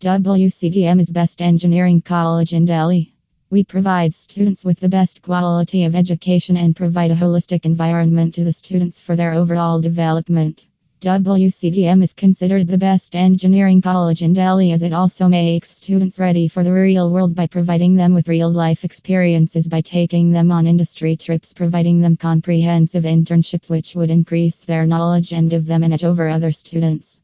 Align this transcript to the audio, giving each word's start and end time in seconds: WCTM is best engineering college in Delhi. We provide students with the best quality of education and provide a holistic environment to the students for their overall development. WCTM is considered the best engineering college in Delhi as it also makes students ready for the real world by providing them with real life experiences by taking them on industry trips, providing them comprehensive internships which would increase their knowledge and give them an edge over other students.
WCTM 0.00 0.98
is 0.98 1.10
best 1.10 1.42
engineering 1.42 2.00
college 2.00 2.54
in 2.54 2.64
Delhi. 2.64 3.12
We 3.50 3.64
provide 3.64 4.14
students 4.14 4.64
with 4.64 4.80
the 4.80 4.88
best 4.88 5.20
quality 5.20 5.84
of 5.84 5.94
education 5.94 6.56
and 6.56 6.74
provide 6.74 7.10
a 7.10 7.14
holistic 7.14 7.66
environment 7.66 8.34
to 8.36 8.44
the 8.44 8.54
students 8.54 8.98
for 8.98 9.14
their 9.14 9.34
overall 9.34 9.78
development. 9.82 10.66
WCTM 11.02 12.02
is 12.02 12.14
considered 12.14 12.66
the 12.66 12.78
best 12.78 13.14
engineering 13.14 13.82
college 13.82 14.22
in 14.22 14.32
Delhi 14.32 14.72
as 14.72 14.82
it 14.82 14.94
also 14.94 15.28
makes 15.28 15.76
students 15.76 16.18
ready 16.18 16.48
for 16.48 16.64
the 16.64 16.72
real 16.72 17.12
world 17.12 17.34
by 17.34 17.46
providing 17.46 17.94
them 17.94 18.14
with 18.14 18.26
real 18.26 18.50
life 18.50 18.86
experiences 18.86 19.68
by 19.68 19.82
taking 19.82 20.30
them 20.30 20.50
on 20.50 20.66
industry 20.66 21.14
trips, 21.14 21.52
providing 21.52 22.00
them 22.00 22.16
comprehensive 22.16 23.04
internships 23.04 23.70
which 23.70 23.94
would 23.94 24.10
increase 24.10 24.64
their 24.64 24.86
knowledge 24.86 25.34
and 25.34 25.50
give 25.50 25.66
them 25.66 25.82
an 25.82 25.92
edge 25.92 26.04
over 26.04 26.26
other 26.30 26.52
students. 26.52 27.18